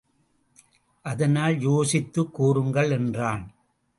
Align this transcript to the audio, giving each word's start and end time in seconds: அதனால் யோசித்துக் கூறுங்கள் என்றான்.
அதனால் 1.01 1.59
யோசித்துக் 1.59 2.33
கூறுங்கள் 2.33 2.91
என்றான். 2.91 3.51